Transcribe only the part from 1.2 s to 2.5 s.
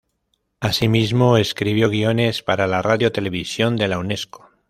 escribió guiones